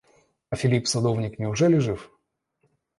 [0.49, 2.11] А Филипп садовник, неужели жив?